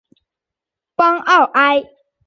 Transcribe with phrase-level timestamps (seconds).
[0.95, 1.83] 邦奥埃。